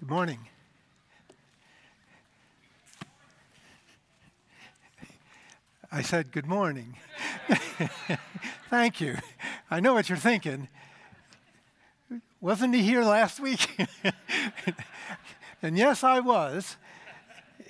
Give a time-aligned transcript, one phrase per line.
[0.00, 0.38] Good morning.
[5.92, 6.96] I said, Good morning.
[8.70, 9.18] Thank you.
[9.70, 10.68] I know what you're thinking.
[12.40, 13.86] Wasn't he here last week?
[15.62, 16.78] and yes, I was.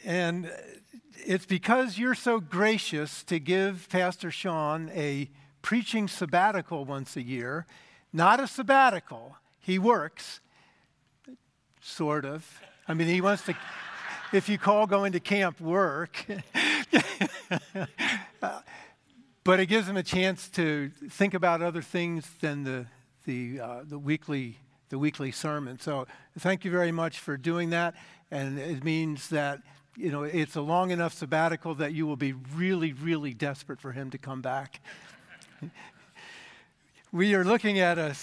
[0.05, 0.53] And
[1.27, 5.29] it's because you're so gracious to give Pastor Sean a
[5.63, 7.67] preaching sabbatical once a year.
[8.13, 10.39] Not a sabbatical, he works,
[11.81, 12.61] sort of.
[12.89, 13.55] I mean, he wants to,
[14.33, 16.25] if you call going to camp work.
[19.45, 22.87] but it gives him a chance to think about other things than the,
[23.27, 24.59] the, uh, the, weekly,
[24.89, 25.79] the weekly sermon.
[25.79, 26.07] So
[26.39, 27.95] thank you very much for doing that.
[28.31, 29.61] And it means that
[29.97, 33.93] you know, it's a long enough sabbatical that you will be really, really desperate for
[33.93, 34.81] him to come back
[37.13, 38.15] we are looking at a,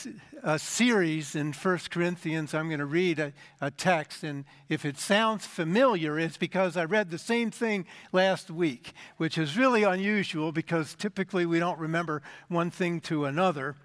[0.44, 2.54] a series in 1 Corinthians.
[2.54, 6.86] I'm going to read a, a, text, and if it sounds familiar, it's because I
[6.86, 12.22] read the same thing last week, which is really unusual because typically we don't remember
[12.48, 13.76] one thing to another.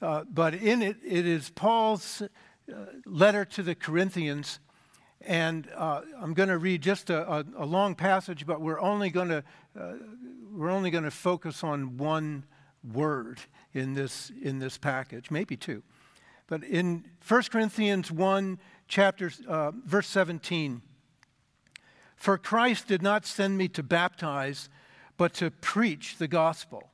[0.00, 2.74] Uh, but in it, it is Paul's uh,
[3.04, 4.60] letter to the Corinthians.
[5.22, 9.10] And uh, I'm going to read just a, a, a, long passage, but we're only
[9.10, 9.42] going to
[9.78, 9.94] uh,
[10.52, 12.44] we're only going to focus on one
[12.92, 13.40] word
[13.72, 15.82] in this, in this package, maybe two.
[16.46, 20.82] But in 1 Corinthians 1, chapter, uh, verse 17,
[22.16, 24.68] for Christ did not send me to baptize,
[25.16, 26.90] but to preach the gospel,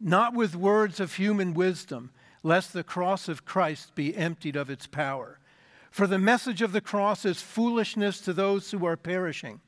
[0.00, 2.10] not with words of human wisdom,
[2.42, 5.38] lest the cross of Christ be emptied of its power.
[5.90, 9.60] For the message of the cross is foolishness to those who are perishing,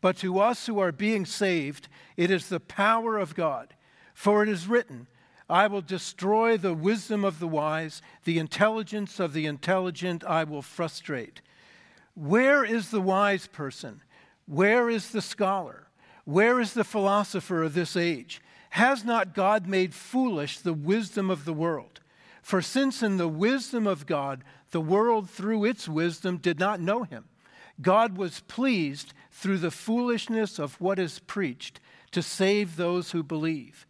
[0.00, 3.74] but to us who are being saved, it is the power of God.
[4.14, 5.08] For it is written,
[5.48, 10.62] I will destroy the wisdom of the wise, the intelligence of the intelligent I will
[10.62, 11.42] frustrate.
[12.14, 14.00] Where is the wise person?
[14.46, 15.88] Where is the scholar?
[16.24, 18.40] Where is the philosopher of this age?
[18.70, 22.00] Has not God made foolish the wisdom of the world?
[22.42, 27.04] For since in the wisdom of God, the world through its wisdom did not know
[27.04, 27.24] him,
[27.80, 31.80] God was pleased through the foolishness of what is preached
[32.12, 33.86] to save those who believe.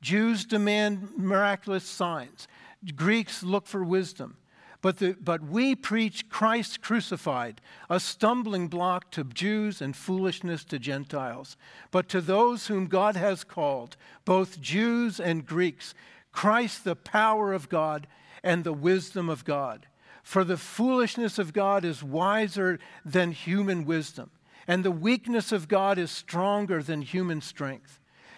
[0.00, 2.46] Jews demand miraculous signs.
[2.94, 4.36] Greeks look for wisdom.
[4.80, 7.60] But, the, but we preach Christ crucified,
[7.90, 11.56] a stumbling block to Jews and foolishness to Gentiles.
[11.90, 15.94] But to those whom God has called, both Jews and Greeks,
[16.30, 18.06] Christ the power of God
[18.44, 19.86] and the wisdom of God.
[20.22, 24.30] For the foolishness of God is wiser than human wisdom,
[24.68, 27.98] and the weakness of God is stronger than human strength.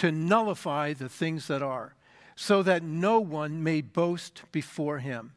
[0.00, 1.94] to nullify the things that are,
[2.34, 5.32] so that no one may boast before him.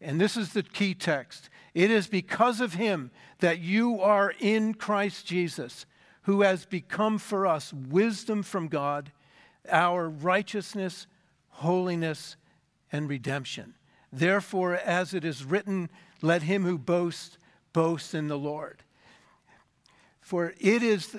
[0.00, 1.48] And this is the key text.
[1.74, 3.10] It is because of him
[3.40, 5.84] that you are in Christ Jesus,
[6.22, 9.10] who has become for us wisdom from God,
[9.68, 11.08] our righteousness,
[11.48, 12.36] holiness,
[12.92, 13.74] and redemption.
[14.12, 15.90] Therefore, as it is written,
[16.22, 17.36] let him who boasts
[17.72, 18.84] boast in the Lord.
[20.20, 21.16] For it is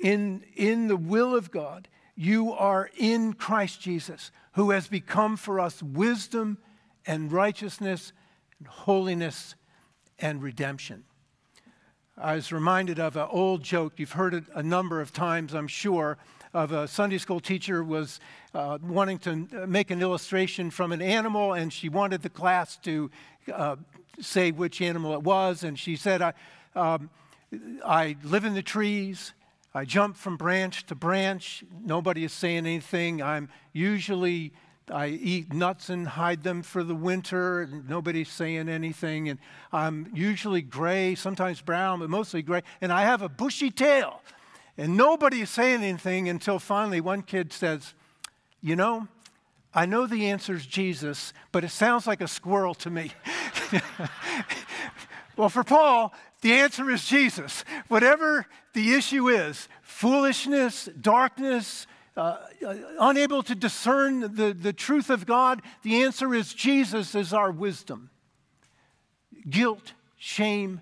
[0.00, 5.60] in, in the will of God you are in Christ Jesus, who has become for
[5.60, 6.58] us wisdom
[7.06, 8.12] and righteousness
[8.58, 9.54] and holiness
[10.18, 11.04] and redemption.
[12.18, 13.94] I was reminded of an old joke.
[13.98, 16.16] You've heard it a number of times, I'm sure,
[16.54, 18.18] of a Sunday school teacher was
[18.54, 23.10] uh, wanting to make an illustration from an animal, and she wanted the class to
[23.52, 23.76] uh,
[24.18, 25.62] say which animal it was.
[25.62, 26.32] And she said, I,
[26.74, 27.10] um,
[27.84, 29.34] I live in the trees.
[29.76, 31.62] I jump from branch to branch.
[31.84, 33.22] Nobody is saying anything.
[33.22, 34.54] I'm usually,
[34.90, 37.60] I eat nuts and hide them for the winter.
[37.60, 39.28] And nobody's saying anything.
[39.28, 39.38] And
[39.74, 42.62] I'm usually gray, sometimes brown, but mostly gray.
[42.80, 44.22] And I have a bushy tail.
[44.78, 47.92] And nobody is saying anything until finally one kid says,
[48.62, 49.08] You know,
[49.74, 53.12] I know the answer is Jesus, but it sounds like a squirrel to me.
[55.36, 57.64] well, for Paul, the answer is Jesus.
[57.88, 61.86] Whatever the issue is foolishness, darkness,
[62.16, 67.32] uh, uh, unable to discern the, the truth of God, the answer is Jesus is
[67.32, 68.10] our wisdom.
[69.48, 70.80] Guilt, shame,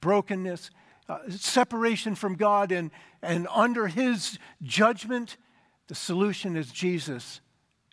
[0.00, 0.70] brokenness.
[1.08, 2.90] uh, separation from God and,
[3.22, 5.36] and under his judgment,
[5.88, 7.40] the solution is Jesus,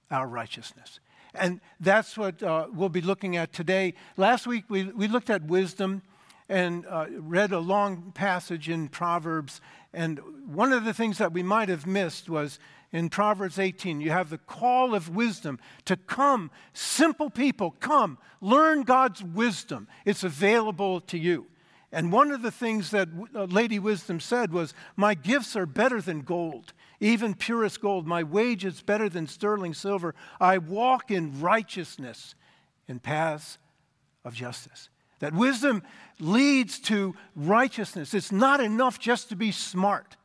[0.09, 0.99] our righteousness.
[1.35, 3.95] And that's what uh, we'll be looking at today.
[4.17, 6.01] Last week we, we looked at wisdom
[6.49, 9.61] and uh, read a long passage in Proverbs.
[9.93, 12.59] And one of the things that we might have missed was
[12.91, 16.51] in Proverbs 18, you have the call of wisdom to come.
[16.73, 19.87] Simple people, come, learn God's wisdom.
[20.05, 21.47] It's available to you.
[21.91, 26.01] And one of the things that uh, Lady Wisdom said was, My gifts are better
[26.01, 28.07] than gold, even purest gold.
[28.07, 30.15] My wage is better than sterling silver.
[30.39, 32.33] I walk in righteousness
[32.87, 33.59] in paths
[34.25, 34.89] of justice.
[35.23, 35.83] That wisdom
[36.19, 38.13] leads to righteousness.
[38.13, 40.17] It's not enough just to be smart.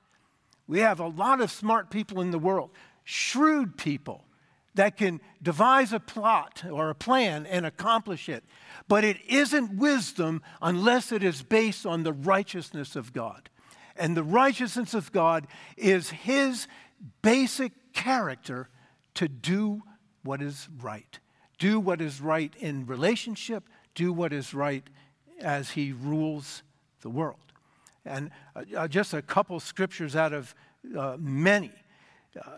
[0.67, 2.71] We have a lot of smart people in the world,
[3.05, 4.25] shrewd people
[4.75, 8.43] that can devise a plot or a plan and accomplish it.
[8.89, 13.50] But it isn't wisdom unless it is based on the righteousness of God.
[13.97, 15.47] And the righteousness of God
[15.77, 16.67] is His
[17.23, 18.69] basic character
[19.15, 19.85] to do
[20.25, 21.21] what is right.
[21.61, 23.62] Do what is right in relationship,
[23.99, 24.85] do what is right
[25.41, 26.62] as He rules
[27.03, 27.37] the world.
[28.05, 30.55] And uh, uh just a couple scriptures out of
[30.97, 31.73] uh, many.
[32.39, 32.50] Uh,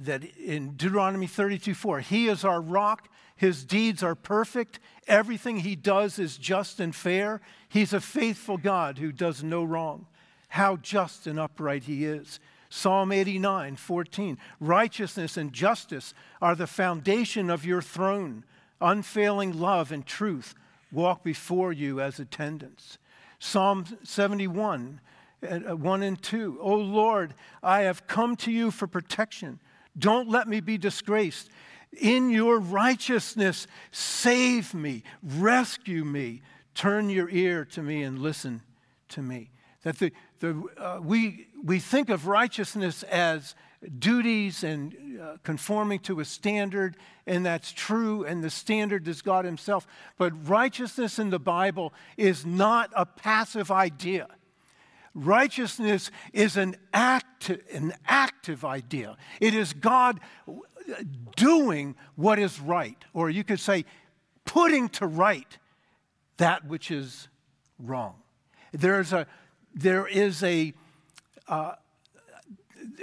[0.00, 5.76] that in Deuteronomy 32 4, He is our rock, His deeds are perfect, everything He
[5.76, 7.40] does is just and fair.
[7.68, 10.06] He's a faithful God who does no wrong.
[10.48, 12.40] How just and upright He is.
[12.70, 18.44] Psalm 89 14, righteousness and justice are the foundation of your throne.
[18.80, 20.54] Unfailing love and truth
[20.92, 22.98] walk before you as attendants.
[23.38, 25.00] Psalm 71
[25.42, 26.58] uh, 1 and 2.
[26.60, 29.60] Oh Lord, I have come to you for protection.
[29.98, 31.50] Don't let me be disgraced.
[32.00, 36.42] In your righteousness, save me, rescue me,
[36.74, 38.62] turn your ear to me and listen
[39.10, 39.50] to me.
[39.82, 43.54] That the, the, uh, we, we think of righteousness as
[43.98, 46.96] duties and uh, conforming to a standard,
[47.26, 49.86] and that's true, and the standard is God Himself.
[50.16, 54.28] But righteousness in the Bible is not a passive idea.
[55.14, 59.16] Righteousness is an, act, an active idea.
[59.40, 60.20] It is God
[61.36, 63.84] doing what is right, or you could say,
[64.44, 65.58] putting to right
[66.38, 67.28] that which is
[67.78, 68.14] wrong.
[68.72, 69.26] There's a,
[69.74, 70.72] there is a,
[71.48, 71.72] uh,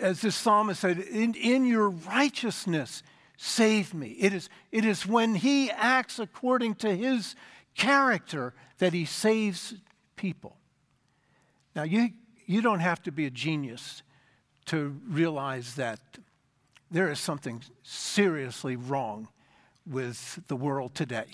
[0.02, 3.04] as this psalmist said, in, in your righteousness,
[3.38, 4.10] save me.
[4.20, 7.36] It is, it is when he acts according to his
[7.76, 9.76] character that he saves
[10.16, 10.58] people.
[11.76, 12.10] Now, you,
[12.46, 14.04] you don't have to be a genius
[14.68, 16.00] to realize that
[16.90, 19.28] there is something seriously wrong
[19.86, 21.28] with the world today,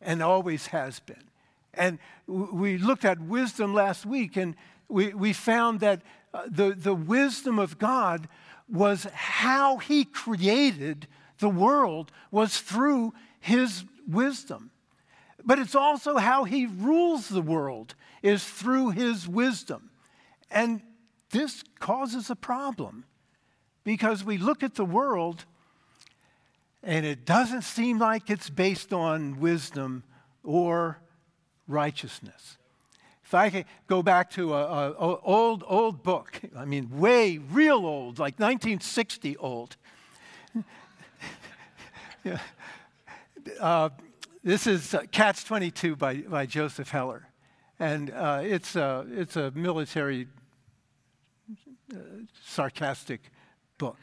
[0.00, 1.24] and always has been.
[1.74, 4.54] And we looked at wisdom last week, and
[4.88, 6.02] we, we found that
[6.34, 8.28] Uh, the, the wisdom of God
[8.68, 11.06] was how He created
[11.38, 14.70] the world, was through His wisdom.
[15.42, 17.94] But it's also how He rules the world
[18.24, 19.90] is through his wisdom.
[20.50, 20.80] And
[21.30, 23.04] this causes a problem
[23.84, 25.44] because we look at the world
[26.82, 30.04] and it doesn't seem like it's based on wisdom
[30.42, 30.98] or
[31.68, 32.56] righteousness.
[33.24, 38.18] If I could go back to an old, old book, I mean, way real old,
[38.18, 39.76] like 1960 old.
[42.24, 42.38] yeah.
[43.60, 43.88] uh,
[44.42, 47.28] this is Catch 22 by, by Joseph Heller.
[47.80, 50.28] And uh, it's, a, it's a military
[51.92, 51.96] uh,
[52.42, 53.30] sarcastic
[53.78, 53.96] book.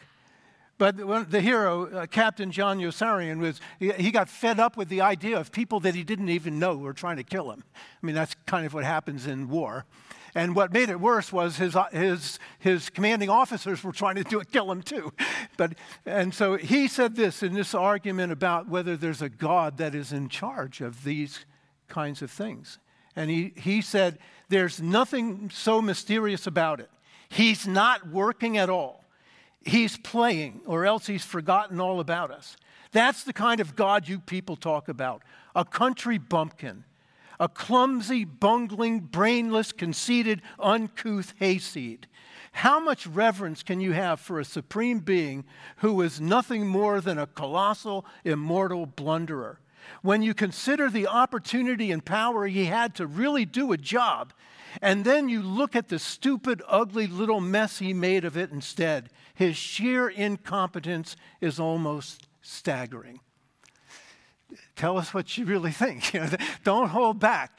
[0.82, 5.02] But the hero, uh, Captain John Yossarian, was, he, he, got fed up with the
[5.02, 7.64] idea of people that he didn't even know were trying to kill him.
[7.76, 9.86] I mean, that's kind of what happens in war.
[10.34, 14.24] And what made it worse was his, uh, his, his commanding officers were trying to
[14.24, 15.14] do it, kill him too.
[15.56, 15.74] But,
[16.04, 20.12] and so he said this in this argument about whether there's a God that is
[20.12, 21.46] in charge of these
[21.90, 22.80] kinds of things.
[23.16, 24.18] And he, he said,
[24.50, 26.90] There's nothing so mysterious about it.
[27.30, 29.01] He's not working at all.
[29.64, 32.58] He's playing, or else he's forgotten all about us.
[32.92, 35.24] That's the kind of God you people talk about
[35.56, 36.86] a country bumpkin,
[37.40, 42.08] a clumsy, bungling, brainless, conceited, uncouth hayseed.
[42.54, 45.46] How much reverence can you have for a supreme being
[45.78, 49.60] who is nothing more than a colossal, immortal blunderer?
[50.02, 54.34] when you consider the opportunity and power he had to really do a job,
[54.82, 59.10] and then you look at the stupid, ugly little mess he made of it instead,
[59.34, 63.20] his sheer incompetence is almost staggering.
[64.76, 66.16] Tell us what you really think.
[66.64, 67.58] Don't hold back.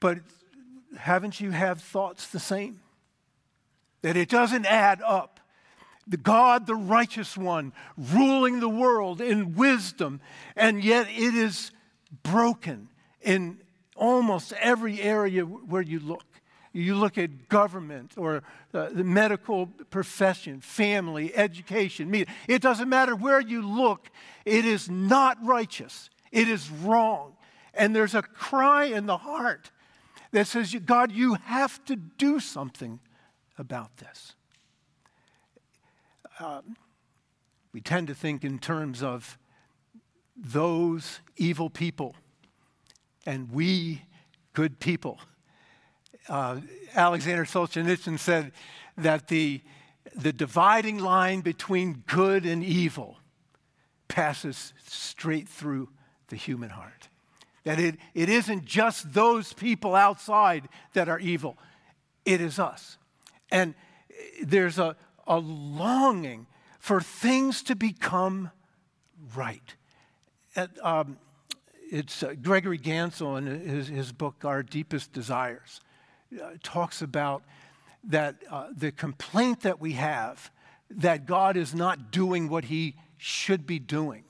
[0.00, 0.18] But
[0.98, 2.80] haven't you had thoughts the same?
[4.02, 5.40] That it doesn't add up.
[6.06, 10.20] The God, the righteous one, ruling the world in wisdom,
[10.56, 11.70] and yet it is
[12.22, 12.88] broken
[13.20, 13.60] in
[13.94, 16.24] almost every area where you look.
[16.72, 22.32] You look at government or uh, the medical profession, family, education, media.
[22.46, 24.08] It doesn't matter where you look,
[24.44, 26.10] it is not righteous.
[26.30, 27.36] It is wrong.
[27.74, 29.70] And there's a cry in the heart
[30.32, 33.00] that says, God, you have to do something
[33.58, 34.34] about this.
[36.38, 36.76] Um,
[37.72, 39.38] we tend to think in terms of
[40.36, 42.14] those evil people
[43.26, 44.02] and we
[44.54, 45.20] good people
[46.28, 46.60] uh,
[46.94, 48.52] Alexander Solzhenitsyn said
[48.96, 49.60] that the,
[50.14, 53.18] the dividing line between good and evil
[54.08, 55.88] passes straight through
[56.28, 57.08] the human heart.
[57.64, 61.58] That it, it isn't just those people outside that are evil,
[62.24, 62.98] it is us.
[63.50, 63.74] And
[64.42, 64.96] there's a,
[65.26, 66.46] a longing
[66.78, 68.50] for things to become
[69.34, 69.74] right.
[70.82, 71.18] Um,
[71.90, 75.80] it's uh, Gregory Ganssle in his, his book, Our Deepest Desires
[76.32, 77.42] uh, talks about
[78.04, 80.50] that uh, the complaint that we have
[80.90, 84.24] that God is not doing what he should be doing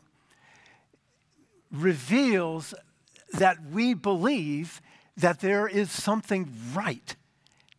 [1.70, 2.74] reveals
[3.32, 4.80] that we believe
[5.16, 7.14] that there is something right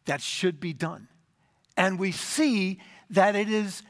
[0.06, 1.08] that should be done.
[1.76, 3.84] And we see that it is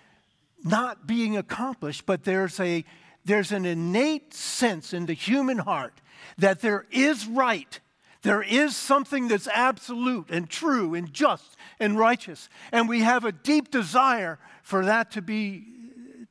[0.63, 2.83] not being accomplished, but there's, a,
[3.25, 5.93] there's an innate sense in the human heart
[6.38, 7.79] that there is right
[8.23, 12.49] there is something that's absolute and true and just and righteous.
[12.71, 15.65] And we have a deep desire for that to be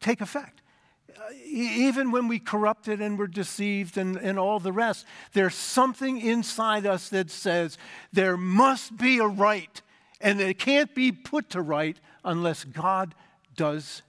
[0.01, 0.63] take effect.
[1.11, 6.21] Uh, even when we corrupted and were deceived and, and all the rest, there's something
[6.21, 7.77] inside us that says
[8.13, 9.83] there must be a right,
[10.21, 13.15] and it can't be put to right unless God
[13.57, 14.03] does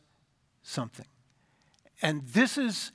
[0.63, 1.07] something.
[2.01, 2.91] And this is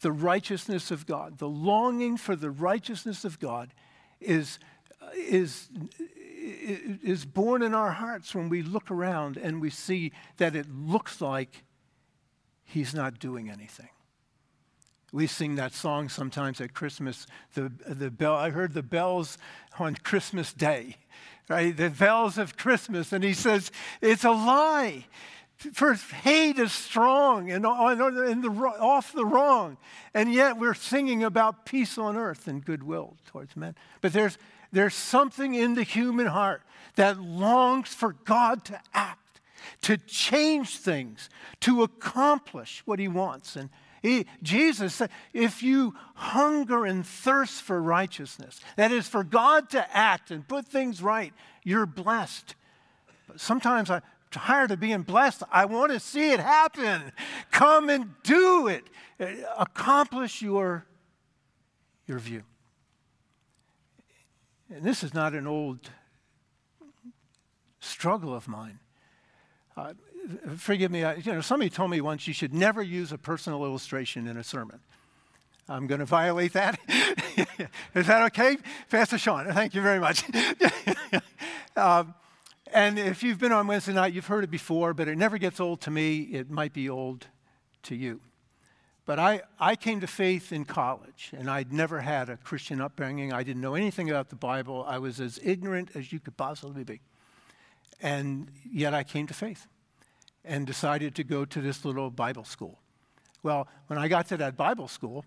[0.00, 3.72] the righteousness of God, the longing for the righteousness of God
[4.20, 4.58] is,
[5.16, 5.68] is,
[7.02, 11.20] is born in our hearts when we look around and we see that it looks
[11.20, 11.64] like
[12.64, 13.88] he's not doing anything.
[15.10, 17.26] We sing that song sometimes at Christmas.
[17.54, 19.38] The, the bell, I heard the bells
[19.78, 20.96] on Christmas Day,
[21.48, 21.74] right?
[21.74, 23.12] The bells of Christmas.
[23.12, 23.70] And he says,
[24.02, 25.06] it's a lie.
[25.58, 29.76] For hate is strong and, and the, off the wrong.
[30.14, 33.74] And yet we're singing about peace on earth and goodwill towards men.
[34.00, 34.38] But there's,
[34.70, 36.62] there's something in the human heart
[36.94, 39.40] that longs for God to act,
[39.82, 41.28] to change things,
[41.60, 43.56] to accomplish what he wants.
[43.56, 43.68] And
[44.00, 49.96] he, Jesus said, if you hunger and thirst for righteousness, that is, for God to
[49.96, 51.32] act and put things right,
[51.64, 52.54] you're blessed.
[53.26, 55.42] But sometimes I, tired of being blessed.
[55.50, 57.12] I want to see it happen.
[57.50, 58.84] Come and do it.
[59.56, 60.86] Accomplish your,
[62.06, 62.42] your view.
[64.70, 65.90] And this is not an old
[67.80, 68.78] struggle of mine.
[69.76, 69.94] Uh,
[70.56, 73.64] forgive me, I, you know, somebody told me once you should never use a personal
[73.64, 74.80] illustration in a sermon.
[75.68, 76.78] I'm going to violate that.
[77.94, 78.56] is that okay?
[78.90, 80.24] Pastor Sean, thank you very much.
[81.76, 82.14] um,
[82.72, 85.60] and if you've been on Wednesday night, you've heard it before, but it never gets
[85.60, 86.20] old to me.
[86.20, 87.26] It might be old
[87.84, 88.20] to you.
[89.06, 93.32] But I, I came to faith in college, and I'd never had a Christian upbringing.
[93.32, 94.84] I didn't know anything about the Bible.
[94.86, 97.00] I was as ignorant as you could possibly be.
[98.02, 99.66] And yet I came to faith
[100.44, 102.78] and decided to go to this little Bible school.
[103.42, 105.24] Well, when I got to that Bible school,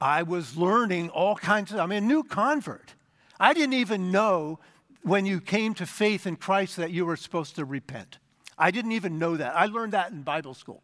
[0.00, 2.94] I was learning all kinds of, I'm a new convert.
[3.38, 4.58] I didn't even know
[5.02, 8.18] when you came to faith in Christ that you were supposed to repent.
[8.58, 9.56] I didn't even know that.
[9.56, 10.82] I learned that in Bible school.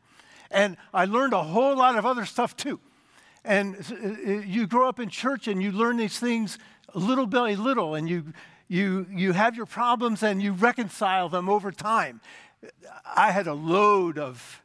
[0.51, 2.81] And I learned a whole lot of other stuff too.
[3.45, 6.59] And uh, you grow up in church and you learn these things
[6.95, 8.33] little by little, and you,
[8.67, 12.21] you, you have your problems and you reconcile them over time.
[13.05, 14.63] I had a load of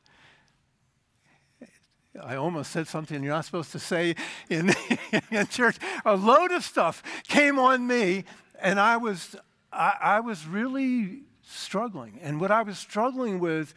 [2.22, 4.15] I almost said something you're not supposed to say
[4.48, 4.72] in,
[5.31, 5.77] in church.
[6.05, 8.25] A load of stuff came on me
[8.62, 9.36] and I was,
[9.72, 12.19] I, I was really struggling.
[12.22, 13.74] And what I was struggling with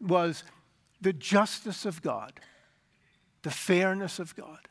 [0.00, 0.44] was
[1.00, 2.40] the justice of God,
[3.42, 4.68] the fairness of God,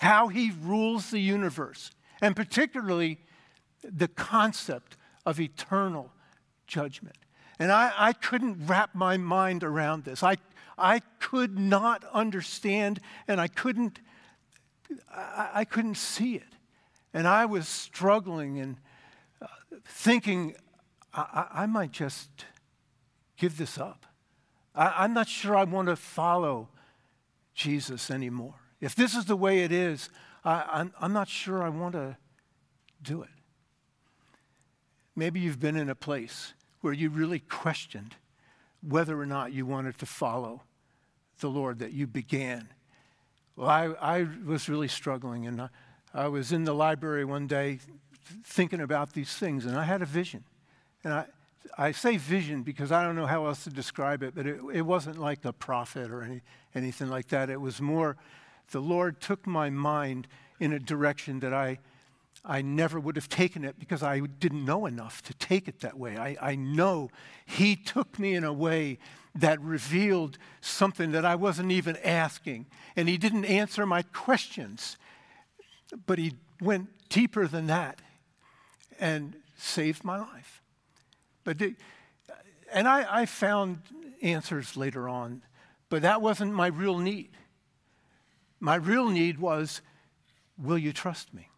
[0.00, 3.18] how He rules the universe, and particularly
[3.82, 6.10] the concept of eternal
[6.66, 7.16] judgment.
[7.58, 10.22] And I, I couldn't wrap my mind around this.
[10.22, 10.36] I,
[10.76, 14.00] I could not understand, and I couldn't,
[15.10, 16.53] I, I couldn't see it.
[17.14, 18.76] And I was struggling and
[19.40, 19.46] uh,
[19.86, 20.56] thinking,
[21.14, 22.28] I, I, might just
[23.36, 24.04] give this up.
[24.74, 26.68] I, I'm not sure I want to follow
[27.54, 28.56] Jesus anymore.
[28.80, 30.10] If this is the way it is,
[30.44, 32.16] I, I'm, I'm not sure I want to
[33.00, 33.30] do it.
[35.14, 38.16] Maybe you've been in a place where you really questioned
[38.82, 40.62] whether or not you wanted to follow
[41.38, 42.68] the Lord that you began.
[43.54, 45.68] Well, I, I was really struggling, and I,
[46.14, 47.80] I was in the library one day
[48.44, 50.44] thinking about these things, and I had a vision.
[51.02, 51.26] And I,
[51.76, 54.82] I say vision because I don't know how else to describe it, but it, it
[54.82, 56.40] wasn't like a prophet or any,
[56.74, 57.50] anything like that.
[57.50, 58.16] It was more
[58.70, 60.28] the Lord took my mind
[60.60, 61.78] in a direction that I,
[62.44, 65.98] I never would have taken it because I didn't know enough to take it that
[65.98, 66.16] way.
[66.16, 67.10] I, I know
[67.44, 68.98] He took me in a way
[69.34, 72.66] that revealed something that I wasn't even asking.
[72.96, 74.96] And He didn't answer my questions,
[76.06, 78.00] but He went deeper than that
[78.98, 80.62] and saved my life.
[81.44, 81.74] But the,
[82.72, 83.78] and I, I found
[84.22, 85.42] answers later on,
[85.88, 87.30] but that wasn't my real need.
[88.60, 89.82] My real need was
[90.56, 91.48] will you trust me?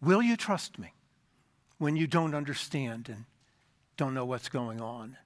[0.00, 0.94] Will you trust me
[1.78, 3.24] when you don't understand and
[3.96, 5.16] don't know what's going on?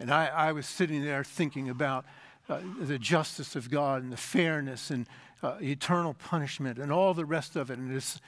[0.00, 2.06] And I, I was sitting there thinking about
[2.48, 5.06] uh, the justice of God and the fairness and
[5.42, 7.78] uh, eternal punishment and all the rest of it.
[7.78, 8.20] And, this,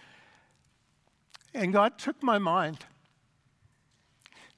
[1.54, 2.78] and God took my mind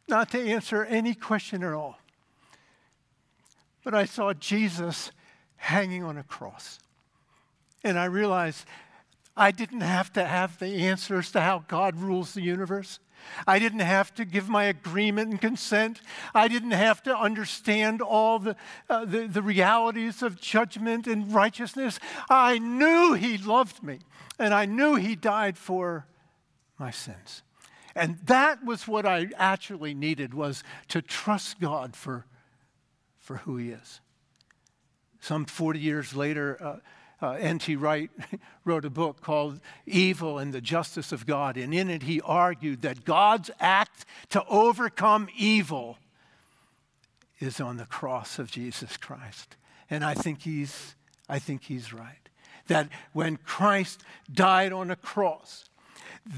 [0.09, 1.99] not to answer any question at all.
[3.85, 5.11] But I saw Jesus
[5.57, 6.79] hanging on a cross.
[7.85, 8.67] And I realized
[9.37, 12.99] I didn't have to have the answers to how God rules the universe.
[13.47, 16.01] I didn't have to give my agreement and consent.
[16.35, 18.57] I didn't have to understand all the,
[18.89, 21.99] uh, the, the, realities of judgment and righteousness.
[22.31, 24.01] I knew He loved me,
[24.39, 26.07] and I knew He died for
[26.79, 27.43] my sins.
[27.95, 32.27] And that was what I actually needed was to trust God for,
[33.19, 34.01] for who He is.
[35.21, 36.77] Some 40 years later, uh,
[37.23, 37.77] uh, N.T.
[37.77, 38.11] Wright
[38.65, 41.57] wrote a book called Evil and the Justice of God.
[41.57, 45.99] And in it, he argued that God's act to overcome evil
[47.39, 49.57] is on the cross of Jesus Christ.
[49.89, 50.95] And I think he's,
[51.29, 52.29] I think he's right.
[52.69, 55.69] That when Christ died on a cross,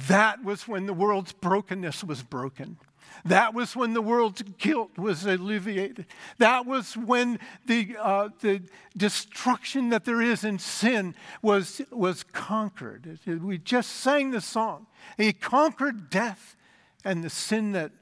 [0.09, 2.79] that was when the world's brokenness was broken.
[3.25, 6.07] That was when the world's guilt was alleviated.
[6.39, 8.63] That was when the, uh, the
[8.97, 13.19] destruction that there is in sin was, was conquered.
[13.27, 14.87] We just sang the song.
[15.17, 16.55] He conquered death
[17.03, 17.93] and the sin that,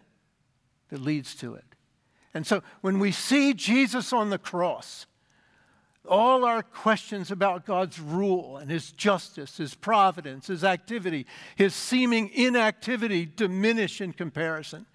[0.91, 1.65] that leads to it.
[2.35, 5.07] And so when we see Jesus on the cross,
[6.09, 12.31] all our questions about God's rule and His justice, His providence, His activity, His seeming
[12.31, 14.87] inactivity diminish in comparison.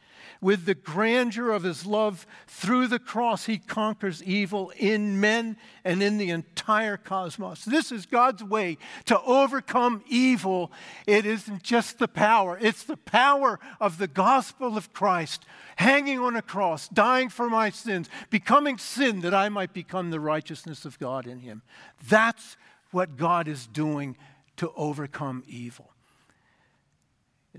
[0.41, 6.01] With the grandeur of his love through the cross, he conquers evil in men and
[6.01, 7.65] in the entire cosmos.
[7.65, 10.71] This is God's way to overcome evil.
[11.05, 15.45] It isn't just the power, it's the power of the gospel of Christ
[15.77, 20.19] hanging on a cross, dying for my sins, becoming sin that I might become the
[20.19, 21.61] righteousness of God in him.
[22.09, 22.57] That's
[22.91, 24.17] what God is doing
[24.57, 25.91] to overcome evil.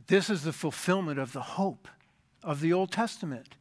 [0.06, 1.88] This is the fulfillment of the hope
[2.42, 3.54] of the Old Testament.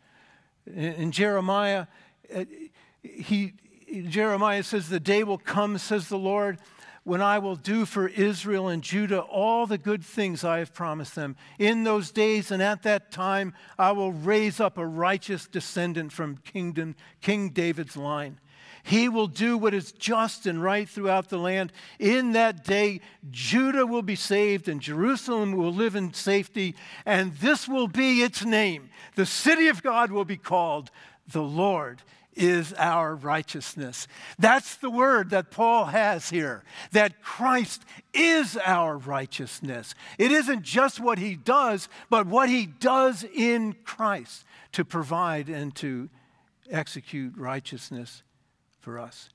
[0.66, 1.88] In, Jeremiah,
[2.36, 2.46] uh,
[3.02, 3.54] he,
[4.10, 6.60] Jeremiah says, The day will come, says the Lord,
[7.04, 11.16] when I will do for Israel and Judah all the good things I have promised
[11.16, 11.38] them.
[11.58, 16.38] In those days and at that time, I will raise up a righteous descendant from
[16.38, 18.42] kingdom, King David's line.
[18.88, 21.74] He will do what is just and right throughout the land.
[22.00, 26.74] In that day, Judah will be saved and Jerusalem will live in safety,
[27.06, 28.90] and this will be its name.
[29.16, 30.90] The city of God will be called
[31.28, 32.02] the Lord
[32.34, 34.08] is our righteousness.
[34.40, 39.96] That's the word that Paul has here that Christ is our righteousness.
[40.18, 45.76] It isn't just what he does, but what he does in Christ to provide and
[45.76, 46.08] to
[46.70, 48.24] execute righteousness
[48.88, 49.28] for us.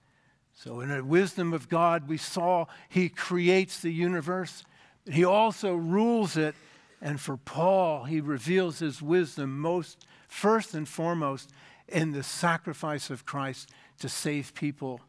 [0.54, 4.64] So, in the wisdom of God, we saw He creates the universe,
[5.04, 6.54] He also rules it.
[7.02, 11.50] And for Paul, he reveals his wisdom most, first and foremost,
[11.88, 15.00] in the sacrifice of Christ to save people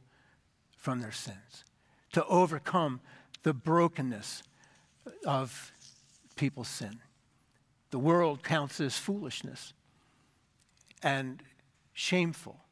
[0.76, 1.64] from their sins,
[2.14, 3.00] to overcome
[3.44, 4.42] the brokenness
[5.24, 5.72] of
[6.36, 7.00] people's sin.
[7.92, 9.74] The world counts as foolishness
[11.04, 11.44] and
[11.94, 12.63] shameful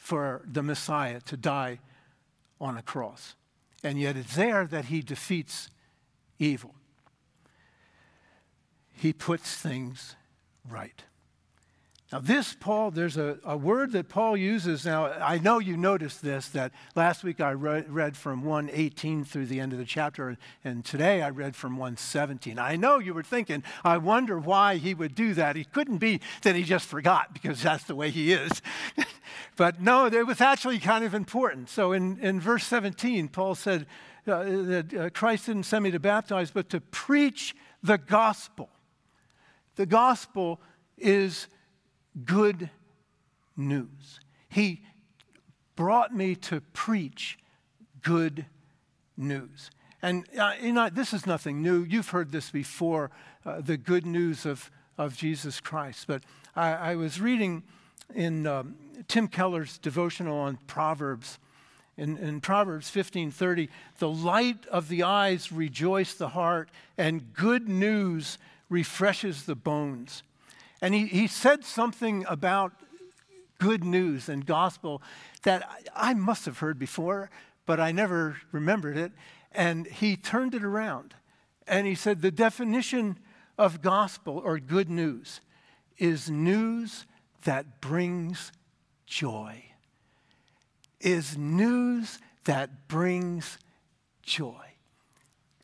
[0.00, 1.78] for the Messiah to die
[2.58, 3.34] on a cross.
[3.84, 5.68] And yet it's there that he defeats
[6.38, 6.74] evil.
[8.94, 10.16] he puts things
[10.68, 11.04] right.
[12.12, 14.84] Now, this, Paul, there's a, a word that Paul uses.
[14.84, 19.46] Now, I know you noticed this, that last week I read, read from 118 through
[19.46, 22.58] the end of the chapter, and today I read from 117.
[22.58, 25.54] I know you were thinking, I wonder why he would do that.
[25.54, 28.60] He couldn't be that he just forgot, because that's the way he is.
[29.60, 31.68] but no, it was actually kind of important.
[31.68, 33.84] So in, in verse 17, Paul said
[34.26, 38.70] uh, that uh, Christ didn't send me to baptize, but to preach the gospel.
[39.76, 40.62] The gospel
[40.96, 41.46] is
[42.24, 42.70] good
[43.54, 44.20] news.
[44.48, 44.80] He
[45.76, 47.38] brought me to preach
[48.00, 48.46] good
[49.14, 49.70] news.
[50.00, 51.82] And uh, you know, this is nothing new.
[51.82, 53.10] You've heard this before
[53.44, 56.06] uh, the good news of, of Jesus Christ.
[56.06, 56.22] But
[56.56, 57.62] I, I was reading
[58.14, 58.74] in um,
[59.08, 61.38] Tim Keller's devotional on Proverbs.
[61.96, 63.68] In, in Proverbs 15:30,
[63.98, 70.22] the light of the eyes rejoice the heart, and good news refreshes the bones.
[70.80, 72.72] And he, he said something about
[73.58, 75.02] good news and gospel
[75.42, 77.30] that I must have heard before,
[77.66, 79.12] but I never remembered it.
[79.52, 81.14] And he turned it around
[81.70, 83.16] and he said the definition
[83.56, 85.40] of gospel or good news
[85.98, 87.06] is news
[87.44, 88.52] that brings
[89.06, 89.64] joy.
[91.00, 93.58] Is news that brings
[94.22, 94.66] joy.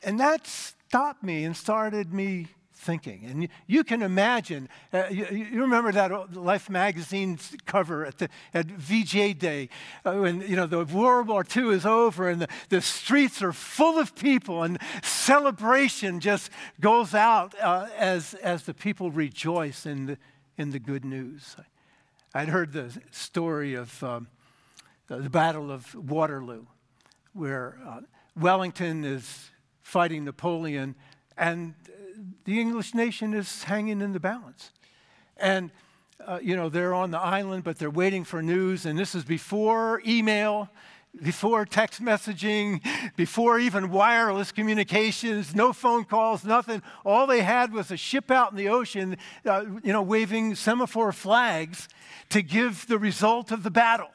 [0.02, 2.48] And that stopped me and started me
[2.86, 3.24] thinking.
[3.24, 8.66] And you, can imagine, uh, you, you, remember that Life magazine cover at, the, at
[8.66, 9.68] VJ Day
[10.04, 13.52] uh, when you know, the World War II is over and the, the streets are
[13.52, 20.06] full of people and celebration just goes out uh, as, as the people rejoice in
[20.06, 20.18] the,
[20.56, 21.56] in the good news.
[22.34, 24.28] I'd heard the story of um,
[25.08, 26.66] the Battle of Waterloo,
[27.32, 28.00] where uh,
[28.38, 29.50] Wellington is
[29.82, 30.94] fighting Napoleon
[31.36, 31.74] and
[32.44, 34.70] the English nation is hanging in the balance.
[35.36, 35.70] And,
[36.26, 38.86] uh, you know, they're on the island, but they're waiting for news.
[38.86, 40.70] And this is before email,
[41.22, 42.80] before text messaging,
[43.16, 46.82] before even wireless communications, no phone calls, nothing.
[47.04, 51.12] All they had was a ship out in the ocean, uh, you know, waving semaphore
[51.12, 51.88] flags
[52.30, 54.10] to give the result of the battle.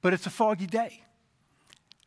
[0.00, 1.02] But it's a foggy day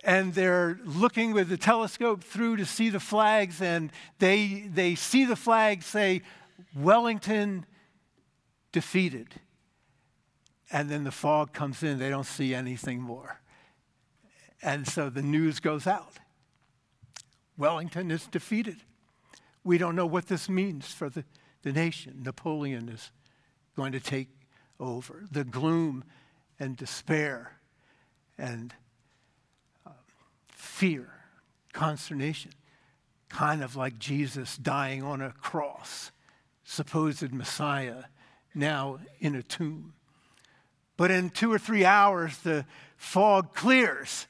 [0.03, 5.25] and they're looking with the telescope through to see the flags, and they, they see
[5.25, 6.21] the flag say,
[6.75, 7.65] Wellington
[8.71, 9.27] defeated.
[10.71, 13.40] And then the fog comes in, they don't see anything more.
[14.61, 16.19] And so the news goes out
[17.57, 18.77] Wellington is defeated.
[19.63, 21.23] We don't know what this means for the,
[21.61, 22.23] the nation.
[22.23, 23.11] Napoleon is
[23.75, 24.29] going to take
[24.79, 25.25] over.
[25.31, 26.03] The gloom
[26.59, 27.53] and despair
[28.37, 28.73] and
[29.85, 29.93] um,
[30.49, 31.09] fear,
[31.73, 32.51] consternation,
[33.29, 36.11] kind of like Jesus dying on a cross,
[36.63, 38.05] supposed Messiah,
[38.55, 39.93] now in a tomb.
[40.97, 42.65] But in two or three hours, the
[42.97, 44.25] fog clears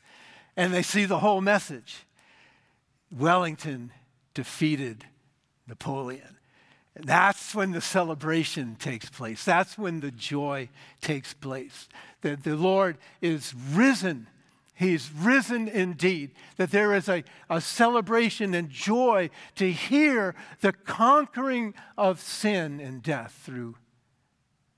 [0.55, 2.05] and they see the whole message.
[3.11, 3.91] Wellington
[4.33, 5.05] defeated
[5.67, 6.37] Napoleon.
[6.95, 9.45] And that's when the celebration takes place.
[9.45, 10.69] That's when the joy
[11.01, 11.87] takes place.
[12.21, 14.27] That the Lord is risen
[14.81, 16.31] He's risen indeed.
[16.57, 23.03] That there is a, a celebration and joy to hear the conquering of sin and
[23.03, 23.75] death through,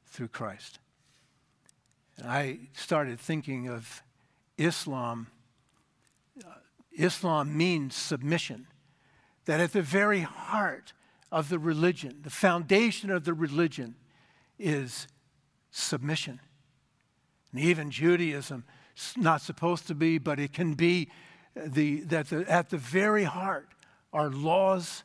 [0.07, 0.79] through Christ.
[2.17, 4.03] And I started thinking of
[4.57, 5.27] Islam.
[6.97, 8.67] Uh, Islam means submission.
[9.45, 10.93] That at the very heart
[11.32, 13.95] of the religion, the foundation of the religion,
[14.58, 15.08] is
[15.71, 16.39] submission.
[17.51, 18.63] And even Judaism
[19.17, 21.10] not supposed to be, but it can be
[21.56, 23.69] the, that the, at the very heart
[24.12, 25.03] are laws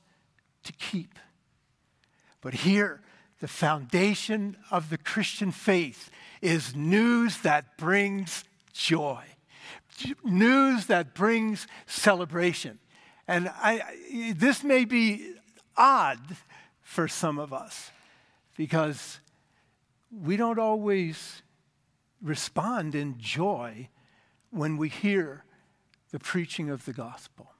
[0.64, 1.18] to keep.
[2.40, 3.00] But here,
[3.40, 6.10] the foundation of the Christian faith
[6.42, 9.24] is news that brings joy,
[10.24, 12.78] news that brings celebration.
[13.26, 15.34] And I, this may be
[15.76, 16.36] odd
[16.82, 17.90] for some of us
[18.56, 19.20] because
[20.10, 21.42] we don't always
[22.22, 23.88] respond in joy
[24.50, 25.44] when we hear
[26.10, 27.52] the preaching of the gospel.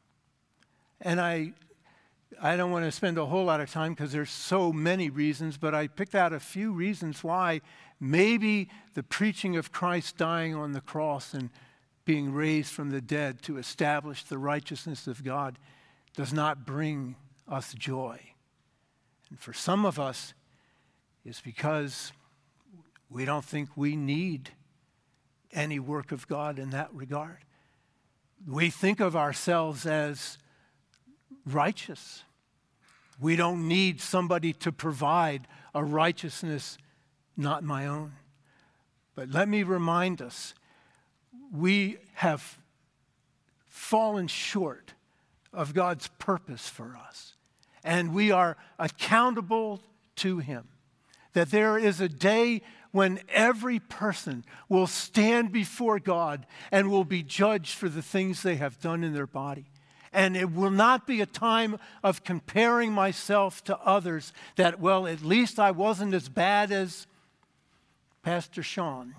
[1.01, 1.53] And I,
[2.40, 5.57] I don't want to spend a whole lot of time because there's so many reasons,
[5.57, 7.61] but I picked out a few reasons why
[8.01, 11.51] maybe the preaching of Christ dying on the cross and
[12.09, 15.59] being raised from the dead to establish the righteousness of God
[16.16, 17.16] does not bring
[17.47, 18.18] us joy.
[19.29, 20.33] And for some of us,
[21.23, 22.12] it's because
[23.11, 24.49] we don't think we need
[25.53, 27.44] any work of God in that regard.
[28.47, 30.38] We think of ourselves as
[31.44, 32.23] righteous.
[33.21, 36.79] We don't need somebody to provide a righteousness
[37.37, 38.12] not my own.
[39.14, 40.55] But let me remind us
[41.53, 42.59] we have
[43.69, 44.95] fallen short
[45.53, 47.35] of God's purpose for us,
[47.83, 49.81] and we are accountable
[50.17, 50.69] to Him.
[51.33, 57.23] That there is a day when every person will stand before God and will be
[57.23, 59.67] judged for the things they have done in their body.
[60.13, 65.23] And it will not be a time of comparing myself to others that, well, at
[65.23, 67.07] least I wasn't as bad as
[68.23, 69.15] Pastor Sean.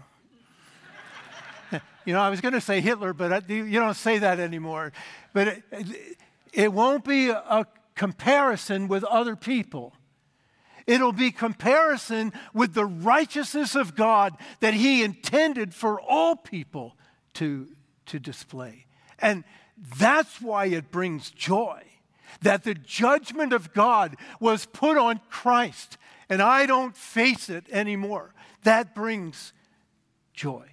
[2.06, 4.92] You know, I was going to say Hitler, but you don't say that anymore.
[5.34, 6.18] But it,
[6.54, 9.94] it won't be a comparison with other people.
[10.88, 16.96] It'll be comparison with the righteousness of God that He intended for all people
[17.36, 17.68] to,
[18.08, 18.86] to display.
[19.20, 19.44] And
[19.98, 21.84] that's why it brings joy
[22.42, 25.98] that the judgment of God was put on Christ,
[26.30, 28.34] and I don't face it anymore.
[28.64, 29.54] That brings
[30.34, 30.66] joy.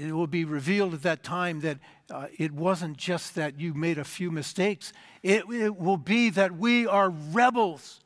[0.00, 1.78] It will be revealed at that time that
[2.10, 6.56] uh, it wasn't just that you made a few mistakes, it, it will be that
[6.56, 8.00] we are rebels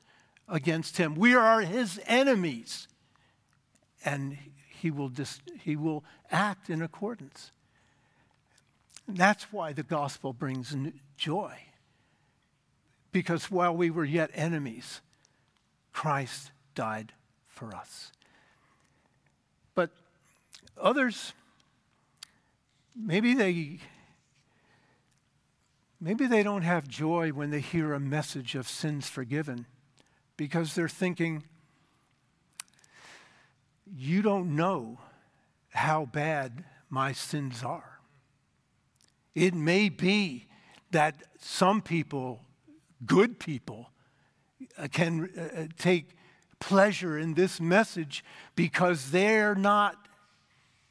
[0.48, 1.14] against Him.
[1.14, 2.88] We are His enemies.
[4.04, 4.36] And
[4.68, 6.02] He will, dis- he will
[6.32, 7.52] act in accordance.
[9.06, 10.74] And that's why the gospel brings
[11.16, 11.54] joy.
[13.12, 15.00] Because while we were yet enemies,
[15.92, 17.12] Christ died
[17.46, 18.10] for us.
[19.76, 19.90] But
[20.76, 21.32] others,
[22.94, 23.78] maybe they
[26.00, 29.66] maybe they don't have joy when they hear a message of sins forgiven
[30.36, 31.44] because they're thinking
[33.96, 34.98] you don't know
[35.70, 38.00] how bad my sins are.
[39.34, 40.46] It may be
[40.92, 42.42] that some people,
[43.04, 43.90] good people,
[44.78, 46.16] uh, can uh, uh, take
[46.60, 50.08] pleasure in this message because they're not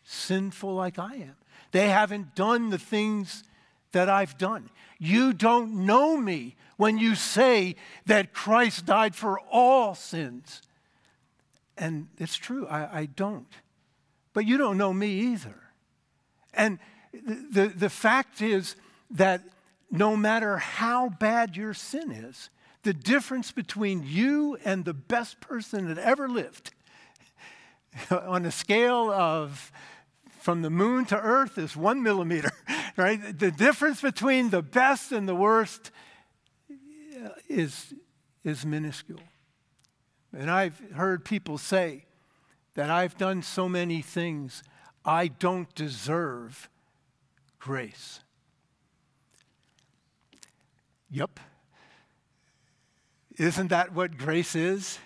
[0.04, 1.36] sinful like I am.
[1.74, 3.44] They haven't done the things
[3.92, 4.70] that I've done.
[5.00, 10.62] You don't know me when you say that Christ died for all sins.
[11.76, 13.52] And it's true, I, I don't.
[14.34, 15.56] But you don't know me either.
[16.54, 16.78] And
[17.12, 18.76] the, the fact is
[19.10, 19.42] that
[19.90, 22.50] no matter how bad your sin is,
[22.84, 26.72] the difference between you and the best person that ever lived
[28.12, 29.72] on a scale of
[30.44, 32.52] from the moon to earth is one millimeter,
[32.98, 33.40] right?
[33.40, 35.90] The difference between the best and the worst
[37.48, 37.94] is,
[38.44, 39.22] is minuscule.
[40.38, 42.04] And I've heard people say
[42.76, 44.64] that I've done so many things
[45.06, 46.70] I don't deserve
[47.58, 48.20] grace.
[51.10, 51.40] Yep.
[53.38, 55.00] Isn't that what grace is?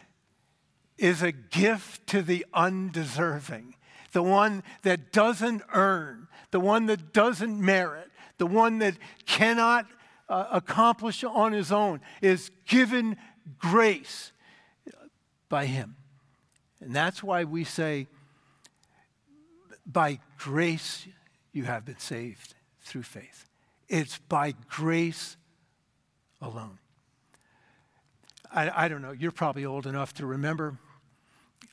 [0.98, 3.76] Is a gift to the undeserving,
[4.18, 9.86] the one that doesn't earn, the one that doesn't merit, the one that cannot
[10.28, 13.16] uh, accomplish on his own, is given
[13.60, 14.32] grace
[15.50, 15.98] by him.
[16.82, 18.08] And that's why we say,
[19.86, 21.06] by grace
[21.54, 23.46] you have been saved through faith.
[23.88, 25.38] It's by grace
[26.42, 26.80] alone.
[28.52, 30.80] I, I, don't know, you're probably old enough to remember.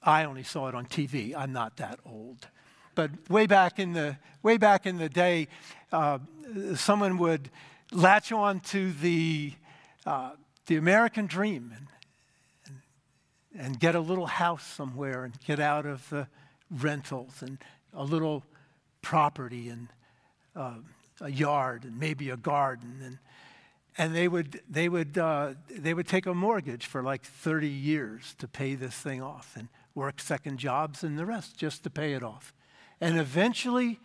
[0.04, 1.34] I only saw it on TV.
[1.34, 2.48] I'm not that old.
[2.94, 5.48] But way back in the, way back in the day,
[5.92, 6.18] uh,
[6.76, 7.50] someone would
[7.90, 9.52] latch on to the,
[10.06, 10.32] uh,
[10.66, 11.86] the American dream and,
[13.56, 16.28] and, get a little house somewhere and get out of the
[16.70, 17.58] rentals and
[17.92, 18.44] a little
[19.02, 19.88] property and
[20.56, 20.74] uh,
[21.20, 23.18] a yard and maybe a garden and
[23.96, 28.34] and they would they would uh, they would take a mortgage for like 30 years
[28.38, 32.14] to pay this thing off and work second jobs and the rest just to pay
[32.14, 32.52] it off.
[33.00, 34.00] And eventually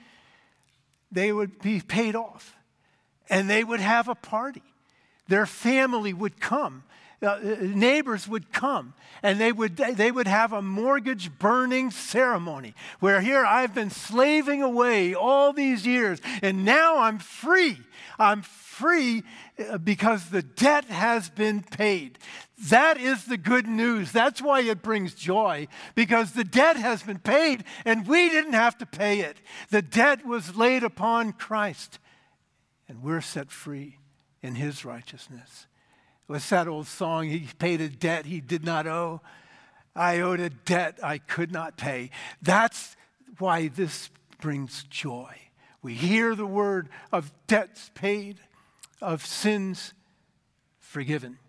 [1.12, 2.56] they would be paid off.
[3.30, 4.64] And they would have a party.
[5.28, 6.84] Their family would come
[7.22, 13.22] uh, neighbors would come and they would, they would have a mortgage burning ceremony where
[13.22, 17.78] here I've been slaving away all these years and now I'm free.
[18.18, 19.24] I'm free
[19.58, 22.18] uh, because the debt has been paid.
[22.70, 24.12] That is the good news.
[24.12, 28.78] That's why it brings joy because the debt has been paid and we didn't have
[28.80, 29.38] to pay it.
[29.70, 32.00] The debt was laid upon Christ
[32.88, 33.98] and we're set free
[34.42, 35.68] in his righteousness.
[36.30, 37.28] What's that old song?
[37.28, 39.20] He paid a debt he did not owe.
[39.96, 42.12] I owed a debt I could not pay.
[42.40, 42.96] That's
[43.40, 45.36] why this brings joy.
[45.82, 48.38] We hear the word of debts paid,
[49.02, 49.96] of sins
[50.78, 51.40] forgiven.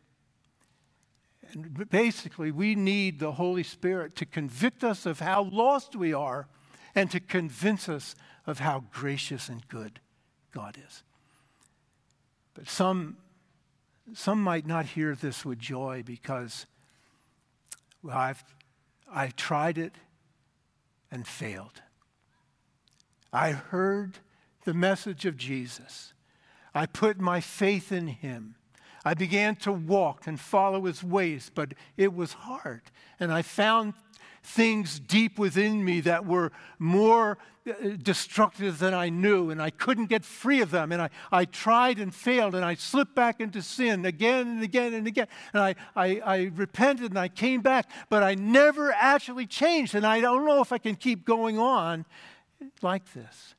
[1.52, 6.48] And basically, we need the Holy Spirit to convict us of how lost we are
[6.94, 8.14] and to convince us
[8.46, 10.00] of how gracious and good
[10.52, 11.02] God is.
[12.54, 13.18] But some,
[14.14, 16.66] some might not hear this with joy because,
[18.02, 18.44] well, I've,
[19.12, 19.94] I've tried it
[21.10, 21.82] and failed.
[23.32, 24.18] I heard
[24.64, 26.12] the message of Jesus.
[26.74, 28.56] I put my faith in him.
[29.04, 32.82] I began to walk and follow his ways, but it was hard.
[33.18, 33.94] And I found
[34.42, 37.72] things deep within me that were more uh,
[38.02, 40.92] destructive than I knew, and I couldn't get free of them.
[40.92, 44.94] And I, I tried and failed, and I slipped back into sin again and again
[44.94, 45.26] and again.
[45.52, 49.94] And I, I, I repented and I came back, but I never actually changed.
[49.94, 52.06] And I don't know if I can keep going on
[52.80, 53.54] like this.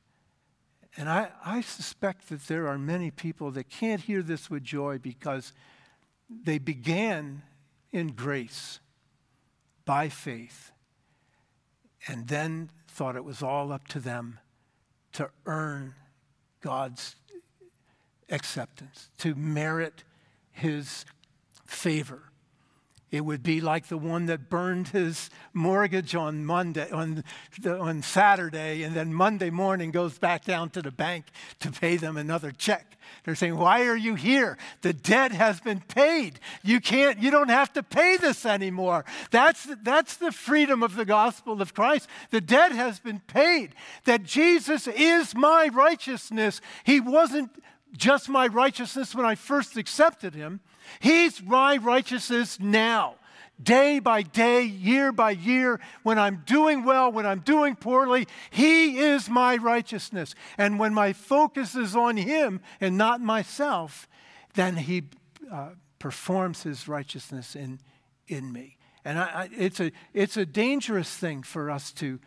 [0.96, 4.98] And I, I suspect that there are many people that can't hear this with joy
[4.98, 5.52] because
[6.28, 7.42] they began
[7.92, 8.80] in grace
[9.84, 10.71] by faith
[12.06, 14.38] and then thought it was all up to them
[15.12, 15.94] to earn
[16.60, 17.16] God's
[18.28, 20.04] acceptance, to merit
[20.50, 21.04] his
[21.66, 22.31] favor.
[23.12, 27.22] It would be like the one that burned his mortgage on Monday, on,
[27.60, 31.26] the, on Saturday, and then Monday morning goes back down to the bank
[31.60, 32.96] to pay them another check.
[33.24, 34.56] They're saying, Why are you here?
[34.80, 36.40] The debt has been paid.
[36.62, 39.04] You can't, you don't have to pay this anymore.
[39.30, 42.08] That's, that's the freedom of the gospel of Christ.
[42.30, 43.74] The debt has been paid.
[44.04, 46.62] That Jesus is my righteousness.
[46.84, 47.50] He wasn't
[47.94, 50.60] just my righteousness when I first accepted him.
[51.00, 53.16] He's my righteousness now,
[53.62, 55.80] day by day, year by year.
[56.02, 60.34] When I'm doing well, when I'm doing poorly, He is my righteousness.
[60.58, 64.08] And when my focus is on Him and not myself,
[64.54, 65.04] then He
[65.50, 67.80] uh, performs His righteousness in,
[68.28, 68.76] in me.
[69.04, 72.20] And I, I, it's, a, it's a dangerous thing for us to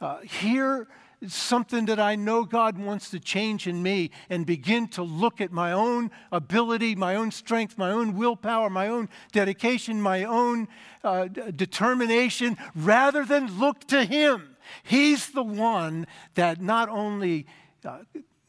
[0.00, 0.88] uh, hear
[1.28, 5.52] something that I know God wants to change in me and begin to look at
[5.52, 10.68] my own ability, my own strength, my own willpower, my own dedication, my own
[11.04, 14.56] uh, determination, rather than look to Him.
[14.82, 17.46] He's the one that not only
[17.84, 17.98] uh,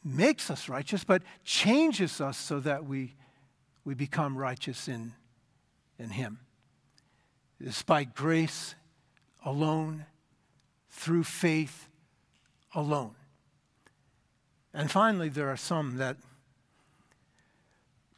[0.03, 3.15] makes us righteous, but changes us so that we,
[3.85, 5.13] we become righteous in,
[5.99, 6.39] in Him.
[7.59, 8.75] It's by grace
[9.45, 10.05] alone,
[10.89, 11.89] through faith
[12.73, 13.15] alone.
[14.73, 16.17] And finally, there are some that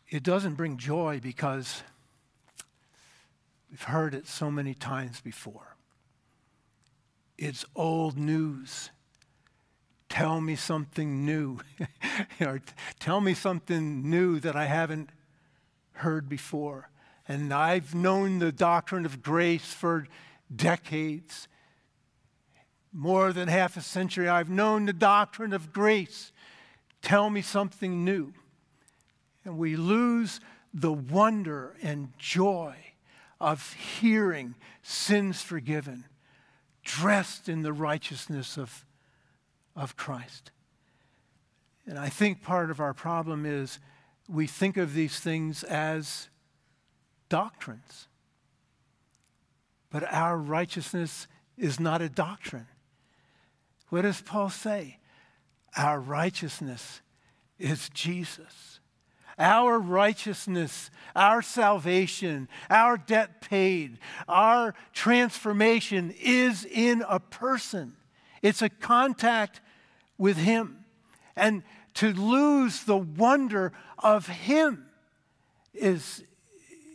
[0.10, 1.84] it doesn't bring joy because
[3.70, 5.76] we've heard it so many times before.
[7.38, 8.91] It's old news.
[10.08, 11.60] Tell me something new.
[12.39, 12.62] or
[13.00, 15.10] tell me something new that I haven't
[15.94, 16.89] heard before.
[17.28, 20.08] And I've known the doctrine of grace for
[20.56, 21.48] decades
[22.95, 26.31] more than half a century, I've known the doctrine of grace.
[27.01, 28.34] Tell me something new.
[29.43, 30.39] And we lose
[30.73, 32.75] the wonder and joy
[33.39, 36.05] of hearing sins forgiven,
[36.84, 38.86] dressed in the righteousness of,
[39.75, 40.51] of Christ.
[41.86, 43.77] And I think part of our problem is
[44.29, 46.29] we think of these things as
[47.27, 48.08] doctrines.
[49.89, 51.27] But our righteousness
[51.58, 52.67] is not a doctrine.
[53.89, 55.00] What does Paul say?
[55.78, 57.02] Our righteousness
[57.60, 58.80] is Jesus.
[59.38, 67.98] Our righteousness, our salvation, our debt paid, our transformation is in a person.
[68.41, 69.60] It's a contact
[70.17, 70.86] with Him.
[71.36, 71.63] And
[71.95, 74.86] to lose the wonder of Him
[75.74, 76.24] is,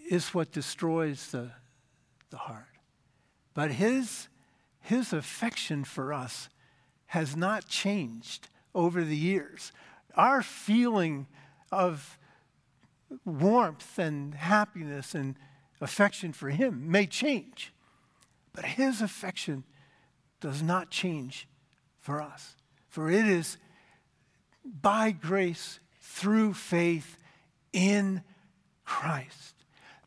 [0.09, 1.51] is what destroys the,
[2.31, 2.65] the heart.
[3.53, 4.29] But His,
[4.81, 6.49] his affection for us
[7.11, 9.73] has not changed over the years.
[10.15, 11.27] Our feeling
[11.73, 12.17] of
[13.25, 15.35] warmth and happiness and
[15.81, 17.73] affection for Him may change,
[18.53, 19.65] but His affection
[20.41, 21.49] does not change
[21.99, 22.55] for us.
[22.89, 23.57] For it is
[24.65, 27.19] by grace through faith
[27.73, 28.23] in
[28.85, 29.57] Christ.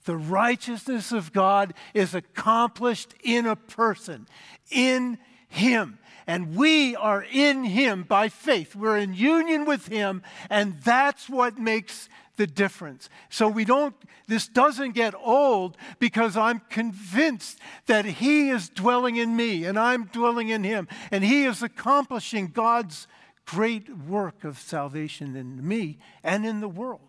[0.05, 4.25] The righteousness of God is accomplished in a person,
[4.71, 5.17] in
[5.49, 8.75] Him and we are in Him by faith.
[8.75, 13.09] We're in union with Him, and that's what makes the difference.
[13.29, 13.95] So we don't,
[14.27, 20.05] this doesn't get old because I'm convinced that He is dwelling in me and I'm
[20.05, 23.07] dwelling in Him, and He is accomplishing God's
[23.45, 27.01] great work of salvation in me and in the world.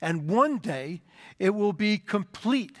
[0.00, 1.02] And one day
[1.38, 2.76] it will be complete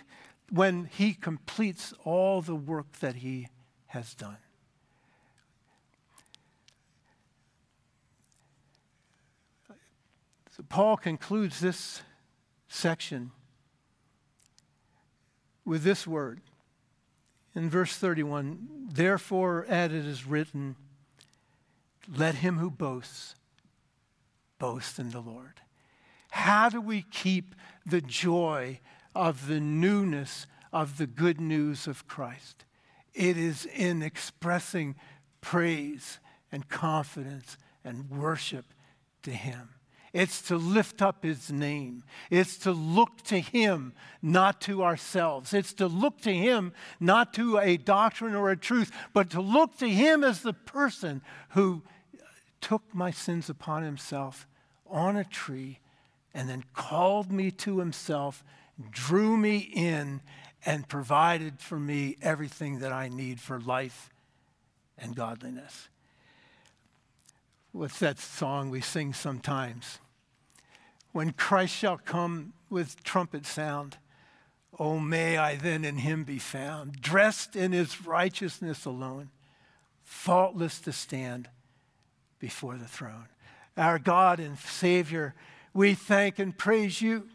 [0.50, 3.48] when he completes all the work that he
[3.88, 4.38] has done.
[10.60, 12.02] So Paul concludes this
[12.68, 13.30] section
[15.64, 16.42] with this word
[17.54, 20.76] in verse 31 Therefore, as it is written,
[22.14, 23.34] let him who boasts
[24.58, 25.62] boast in the Lord.
[26.28, 27.54] How do we keep
[27.86, 28.80] the joy
[29.14, 32.66] of the newness of the good news of Christ?
[33.14, 34.94] It is in expressing
[35.40, 36.18] praise
[36.52, 38.66] and confidence and worship
[39.22, 39.70] to Him.
[40.12, 42.02] It's to lift up his name.
[42.30, 45.54] It's to look to him, not to ourselves.
[45.54, 49.76] It's to look to him, not to a doctrine or a truth, but to look
[49.78, 51.82] to him as the person who
[52.60, 54.48] took my sins upon himself
[54.88, 55.78] on a tree
[56.34, 58.44] and then called me to himself,
[58.90, 60.20] drew me in,
[60.66, 64.10] and provided for me everything that I need for life
[64.98, 65.88] and godliness.
[67.72, 70.00] What's that song we sing sometimes?
[71.12, 73.96] When Christ shall come with trumpet sound,
[74.78, 79.30] oh, may I then in him be found, dressed in his righteousness alone,
[80.02, 81.48] faultless to stand
[82.40, 83.28] before the throne.
[83.76, 85.34] Our God and Savior,
[85.72, 87.28] we thank and praise you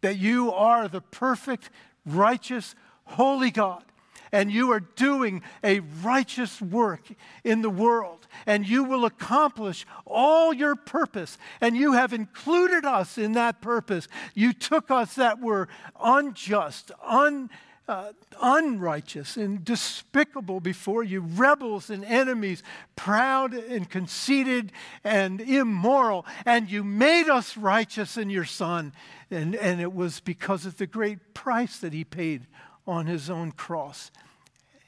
[0.00, 1.70] that you are the perfect,
[2.06, 3.84] righteous, holy God
[4.32, 7.02] and you are doing a righteous work
[7.44, 13.18] in the world, and you will accomplish all your purpose, and you have included us
[13.18, 14.08] in that purpose.
[14.34, 15.68] You took us that were
[16.02, 17.50] unjust, un,
[17.88, 22.62] uh, unrighteous, and despicable before you, rebels and enemies,
[22.96, 24.72] proud and conceited
[25.04, 28.94] and immoral, and you made us righteous in your Son.
[29.30, 32.46] And, and it was because of the great price that He paid
[32.86, 34.10] on his own cross.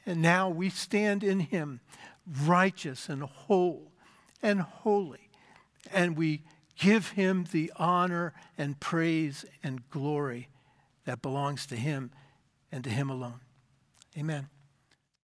[0.06, 1.80] And now we stand in him,
[2.44, 3.92] righteous and whole
[4.42, 5.30] and holy.
[5.92, 6.42] And we
[6.78, 10.48] give him the honor and praise and glory
[11.04, 12.10] that belongs to him
[12.70, 13.40] and to him alone.
[14.18, 14.48] Amen.